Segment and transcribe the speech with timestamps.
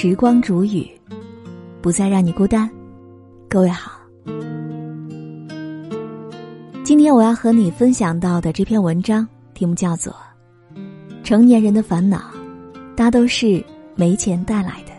[0.00, 0.88] 时光煮雨，
[1.82, 2.70] 不再让你孤单。
[3.48, 4.00] 各位好，
[6.84, 10.14] 今天我要和你分享到的这篇文章题目叫做
[11.24, 12.30] 《成年人的烦恼，
[12.94, 13.60] 大都是
[13.96, 14.92] 没钱带来的》。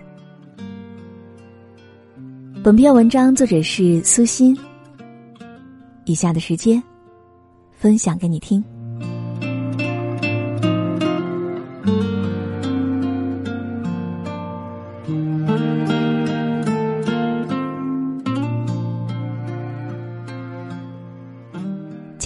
[2.62, 4.54] 本篇文章作者是苏欣。
[6.04, 6.84] 以下的时间，
[7.72, 8.62] 分享给你听。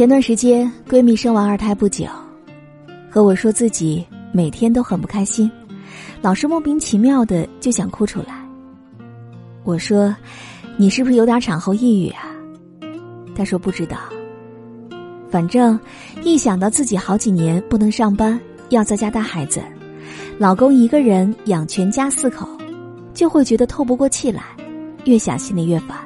[0.04, 2.06] 前段时间，闺蜜生完二胎不久，
[3.10, 5.50] 和我说自己每天都很不开心，
[6.22, 8.46] 老是莫名其妙的就想哭出来。
[9.64, 10.14] 我说
[10.76, 12.24] ：“你是不是有点产后抑郁啊？”
[13.34, 13.96] 她说：“不知道。
[15.32, 15.80] 反正
[16.22, 18.38] 一想到自己好几年不能上班，
[18.72, 19.62] 要在家带孩子，
[20.38, 22.46] 老公一个人养全家四口，
[23.14, 24.44] 就会觉得透不过气来，
[25.06, 25.98] 越想心里越烦。”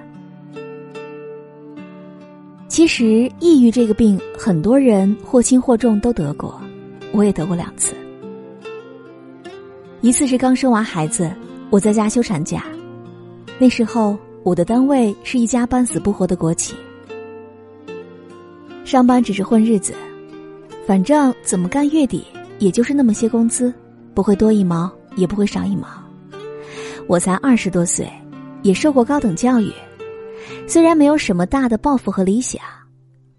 [2.78, 6.62] 其实，抑郁这个病，很多人或轻或重都得过，
[7.12, 7.96] 我也得过两次。
[10.02, 11.36] 一次是刚生完孩子，
[11.72, 12.66] 我在家休产假，
[13.58, 16.76] 那时候我的单位是一家半死不活的国企，
[18.86, 19.96] 上班只是混日子，
[20.86, 22.28] 反正怎么干月底
[22.60, 23.74] 也就是那么些工资，
[24.14, 25.88] 不会多一毛，也不会少一毛。
[27.08, 28.08] 我才二十多岁，
[28.62, 29.74] 也受过高等教育。
[30.68, 32.62] 虽然没有什么大的抱负和理想，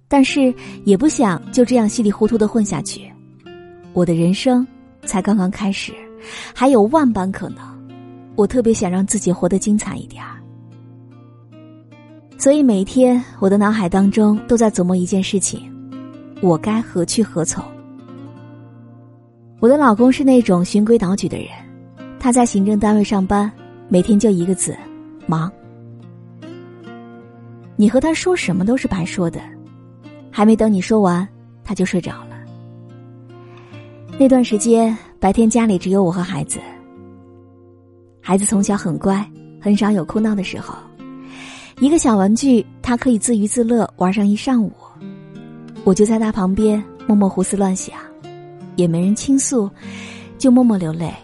[0.09, 3.11] 但是也不想就这样稀里糊涂的混下去。
[3.92, 4.67] 我的人生
[5.05, 5.92] 才刚刚开始，
[6.55, 7.59] 还有万般可能。
[8.36, 10.39] 我特别想让自己活得精彩一点儿，
[12.39, 15.61] 所以每天我的脑海当中都在琢磨一件事情：
[16.41, 17.64] 我该何去何从？
[19.58, 21.48] 我的老公是那种循规蹈矩的人，
[22.20, 23.51] 他在行政单位上班，
[23.89, 24.77] 每天就一个字：
[25.27, 25.51] 忙。
[27.80, 29.40] 你和他说什么都是白说的，
[30.33, 31.27] 还没等你说完，
[31.62, 32.36] 他就睡着了。
[34.18, 36.58] 那段时间，白天家里只有我和孩子。
[38.20, 39.24] 孩子从小很乖，
[39.61, 40.74] 很少有哭闹的时候，
[41.78, 44.72] 一个小玩具，他可以自娱自乐玩上一上午。
[45.84, 47.96] 我就在他旁边默默胡思乱想，
[48.74, 49.70] 也没人倾诉，
[50.36, 51.14] 就默默流泪，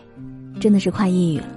[0.61, 1.49] 真的是快抑郁了。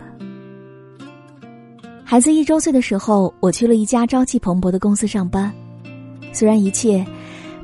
[2.09, 5.51] 孩子一周岁的时候，我去了一家朝气蓬勃的公司上班。
[6.31, 7.05] 虽然一切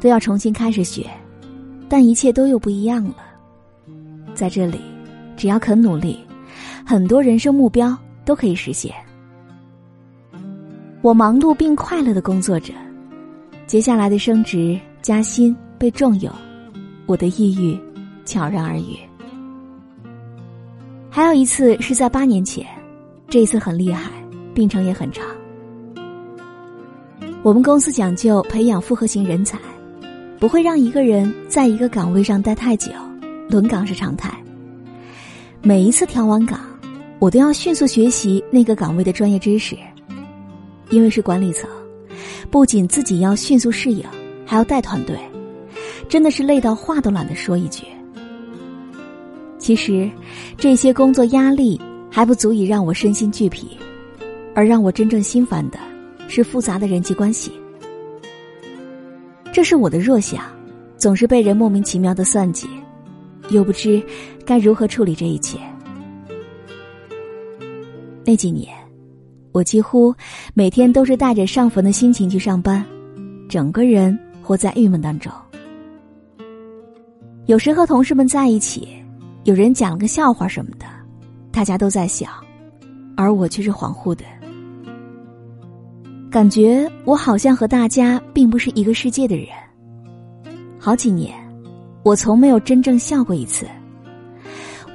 [0.02, 1.10] 都要重新开始学，
[1.88, 3.16] 但一切都又不一样了。
[4.36, 4.82] 在这里，
[5.38, 6.20] 只要肯努力，
[6.86, 8.94] 很多人生目标都可以实现。
[11.02, 12.74] 我忙碌并快乐的工作着，
[13.66, 16.30] 接下来的升职加薪被重用，
[17.06, 17.80] 我的抑郁
[18.26, 18.98] 悄然而愈。
[21.10, 22.68] 还有一次是在八年前，
[23.30, 24.12] 这一次很厉害。
[24.54, 25.26] 病程也很长。
[27.42, 29.60] 我们公司讲究培养复合型人才，
[30.40, 32.92] 不会让一个人在一个岗位上待太久，
[33.50, 34.32] 轮岗是常态。
[35.62, 36.60] 每一次调完岗，
[37.20, 39.78] 我都要迅速学习那个岗位的专业知识，
[40.90, 41.70] 因为是管理层，
[42.50, 44.06] 不仅自己要迅速适应，
[44.46, 45.18] 还要带团队，
[46.08, 47.86] 真的是累到话都懒得说一句。
[49.58, 50.10] 其实，
[50.58, 53.78] 这些工作压力还不足以让我身心俱疲。
[54.56, 55.80] 而让我真正心烦的，
[56.28, 57.52] 是复杂的人际关系。
[59.52, 60.44] 这是我的弱项，
[60.98, 62.68] 总是被人莫名其妙的算计，
[63.50, 64.02] 又不知
[64.46, 65.60] 该如何处理这一切。
[68.26, 68.74] 那几年，
[69.52, 70.14] 我几乎
[70.54, 72.84] 每天都是带着上坟的心情去上班，
[73.48, 75.32] 整个人活在郁闷当中。
[77.46, 78.88] 有时和同事们在一起，
[79.44, 80.86] 有人讲了个笑话什么的，
[81.52, 82.28] 大家都在笑，
[83.18, 84.24] 而我却是恍惚的。
[86.34, 89.50] 感觉我好像和大家并不是一个世界的人。
[90.80, 91.32] 好几年，
[92.02, 93.68] 我从没有真正笑过一次。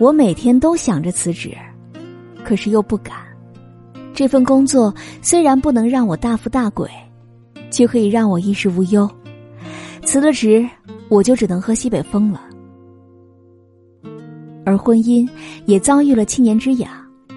[0.00, 1.56] 我每天都想着辞职，
[2.42, 3.18] 可是又不敢。
[4.12, 4.92] 这份工作
[5.22, 6.90] 虽然不能让我大富大贵，
[7.70, 9.08] 却可以让我衣食无忧。
[10.02, 10.68] 辞了职，
[11.08, 12.42] 我就只能喝西北风了。
[14.66, 15.24] 而婚姻
[15.66, 16.90] 也遭遇了七年之痒，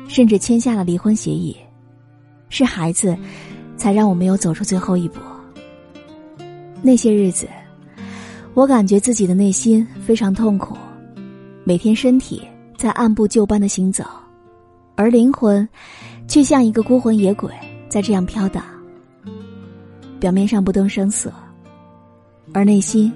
[0.07, 1.55] 甚至签下了离婚协议。
[2.49, 3.15] 是孩子。
[3.81, 5.19] 才让我没有走出最后一步。
[6.83, 7.47] 那些日子，
[8.53, 10.77] 我感觉自己的内心非常痛苦，
[11.63, 12.47] 每天身体
[12.77, 14.03] 在按部就班的行走，
[14.93, 15.67] 而灵魂
[16.27, 17.51] 却像一个孤魂野鬼
[17.89, 18.63] 在这样飘荡。
[20.19, 21.33] 表面上不动声色，
[22.53, 23.11] 而内心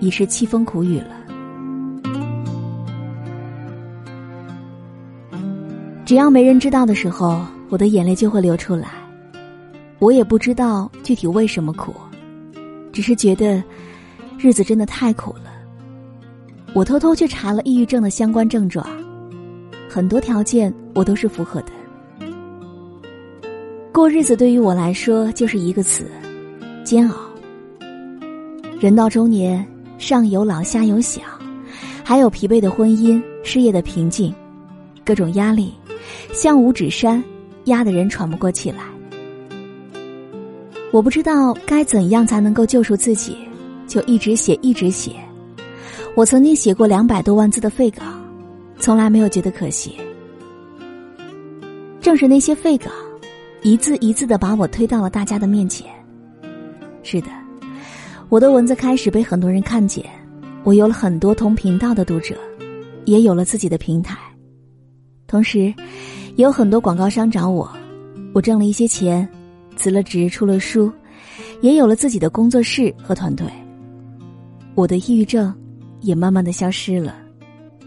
[0.00, 1.16] 已是凄风苦雨了。
[6.04, 7.40] 只要没人知道的时候，
[7.70, 8.99] 我的眼泪就会流出来。
[10.00, 11.94] 我也不知道具体为什么苦，
[12.90, 13.62] 只是觉得
[14.38, 15.52] 日子真的太苦了。
[16.74, 18.86] 我偷偷去查了抑郁症的相关症状，
[19.90, 21.72] 很多条件我都是符合的。
[23.92, 26.10] 过日子对于我来说就是一个词：
[26.82, 27.16] 煎熬。
[28.80, 29.66] 人到中年，
[29.98, 31.20] 上有老下有小，
[32.02, 34.34] 还有疲惫的婚姻、事业的瓶颈，
[35.04, 35.74] 各种压力
[36.32, 37.22] 像五指山，
[37.64, 38.82] 压得人喘不过气来。
[40.92, 43.36] 我不知道该怎样才能够救赎自己，
[43.86, 45.12] 就一直写，一直写。
[46.16, 48.02] 我曾经写过两百多万字的废稿，
[48.78, 49.94] 从来没有觉得可惜。
[52.00, 52.90] 正是那些废稿，
[53.62, 55.86] 一字一字的把我推到了大家的面前。
[57.02, 57.28] 是的。
[58.28, 60.04] 我的文字开始被很多人看见，
[60.64, 62.36] 我有了很多同频道的读者，
[63.04, 64.16] 也有了自己的平台，
[65.26, 65.72] 同时，
[66.36, 67.68] 也有很多广告商找我，
[68.32, 69.28] 我挣了一些钱，
[69.80, 70.92] 辞了职出了书，
[71.62, 73.46] 也有了自己的工作室和团队。
[74.74, 75.54] 我的抑郁症
[76.02, 77.16] 也慢慢的消失了，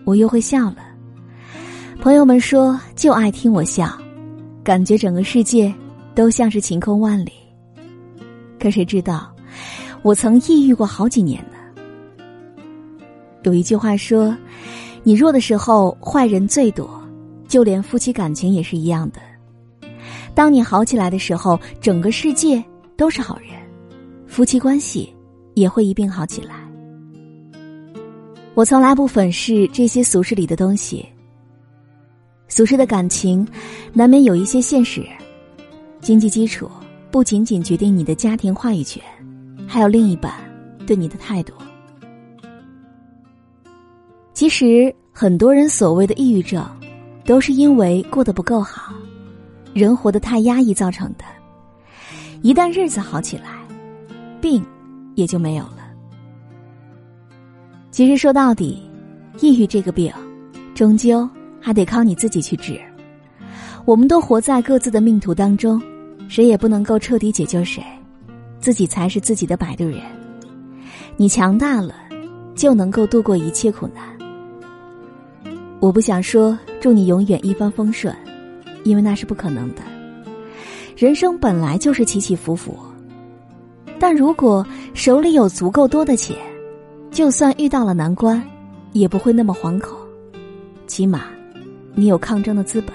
[0.04, 0.78] 我又会笑了。
[2.02, 3.96] 朋友们说就爱听我笑，
[4.64, 5.72] 感觉整个世界
[6.16, 7.32] 都像是晴空万里。
[8.60, 9.32] 可谁知道？
[10.02, 11.84] 我曾抑郁过好几年呢。
[13.44, 14.36] 有一句话说
[15.06, 16.90] ：“你弱的时候，坏人最多，
[17.48, 19.20] 就连夫妻感情也是一样的。
[20.36, 22.64] 当你好起来的时候，整个世界
[22.98, 23.50] 都是好人，
[24.28, 25.14] 夫妻关系
[25.54, 26.56] 也会一并好起来。”
[28.56, 31.06] 我从来不粉饰这些俗世里的东西。
[32.48, 33.48] 俗世的感情，
[33.94, 35.04] 难免有一些现实。
[36.02, 36.70] 经济基础
[37.10, 39.02] 不仅仅决定你的家庭话语权。
[39.66, 40.32] 还有另一半
[40.86, 41.54] 对你的态度。
[44.34, 46.64] 其实很多人所谓的抑郁症，
[47.26, 48.94] 都是因为过得不够好，
[49.74, 51.26] 人活得太压抑造成的。
[52.42, 53.62] 一旦日子好起来，
[54.40, 54.64] 病
[55.16, 55.80] 也就没有了。
[57.92, 58.82] 其实说到底，
[59.40, 60.12] 抑郁这个病，
[60.74, 61.30] 终究
[61.60, 62.80] 还得靠你自己去治。
[63.86, 65.82] 我们都活在各自的命途当中，
[66.28, 67.84] 谁也不能够彻底解救谁。
[68.60, 70.00] 自己才是自己的摆渡人，
[71.18, 71.94] 你强大了，
[72.56, 74.04] 就能够度过一切苦难。
[75.82, 78.16] 我不想说祝你永远一帆风顺，
[78.84, 79.82] 因为那是不可能的。
[80.96, 82.78] 人生本来就是起起伏伏，
[84.00, 86.38] 但如果手里有足够多的钱，
[87.12, 88.42] 就算遇到了难关，
[88.92, 89.98] 也不会那么惶恐。
[90.86, 91.26] 起码，
[91.96, 92.94] 你有抗争的资本，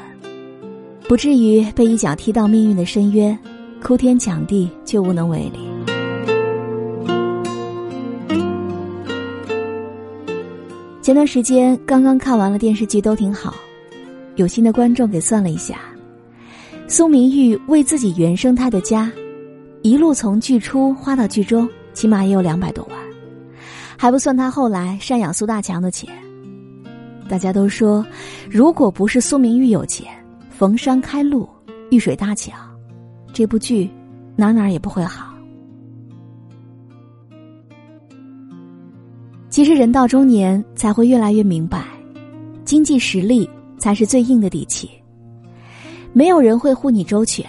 [1.09, 3.37] 不至于被一脚踢到命运的深渊。
[3.81, 5.61] 哭天抢地却无能为力。
[11.01, 13.55] 前段时间刚刚看完了电视剧，都挺好。
[14.39, 15.81] 有心的观众给算了一下，
[16.87, 19.11] 苏明玉为自己原生态的家，
[19.83, 22.97] 一路从剧初花到剧中，起码也有两百多万，
[23.97, 26.09] 还不算他后来赡养苏大强的钱。
[27.29, 28.07] 大家都说，
[28.49, 30.07] 如果不是苏明玉有钱，
[30.51, 31.49] 逢山开路，
[31.91, 32.53] 遇水搭桥。
[33.33, 33.91] 这部剧
[34.37, 35.35] 哪哪也不会好。
[39.51, 41.85] 其实人到中年才会越来越明白，
[42.65, 43.51] 经济实力
[43.89, 44.91] 才是最硬的底气。
[46.13, 47.47] 没有人会护你周全，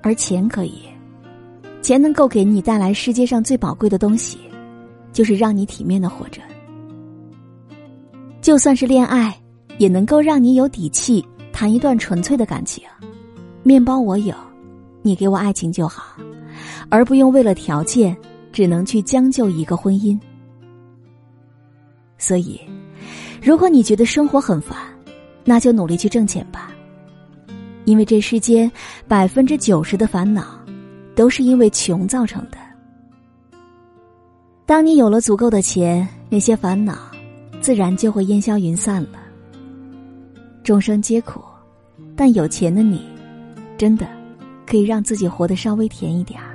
[0.00, 0.80] 而钱可以，
[1.82, 4.38] 钱能够给你带来世界上最宝贵的东西，
[5.12, 6.40] 就是让你体面的活着。
[8.40, 9.38] 就算是恋爱，
[9.76, 11.22] 也能够让你有底气
[11.52, 12.82] 谈一段纯粹的感情。
[13.62, 14.34] 面包我有。
[15.02, 16.16] 你给我爱情就好，
[16.88, 18.16] 而不用为了条件
[18.52, 20.18] 只能去将就一个婚姻。
[22.16, 22.58] 所以，
[23.42, 24.78] 如果你觉得生活很烦，
[25.48, 26.70] 那就努力去挣钱吧。
[27.86, 28.70] 因为这世间
[29.06, 30.44] 百分之九十的烦恼，
[31.14, 32.58] 都是因为穷造成的。
[34.66, 36.98] 当你有了足够的钱，那些烦恼
[37.62, 39.18] 自然就会烟消云散了。
[40.62, 41.40] 众生皆苦，
[42.14, 43.02] 但有钱的你，
[43.78, 44.06] 真的。
[44.66, 46.54] 可以让自己活得稍微甜一点儿。